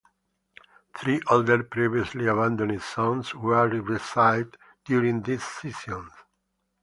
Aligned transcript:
Three 0.97 1.21
older, 1.29 1.61
previously 1.63 2.25
abandoned 2.25 2.81
songs 2.81 3.35
were 3.35 3.67
revisited 3.69 4.57
during 4.83 5.21
these 5.21 5.43
sessions. 5.43 6.09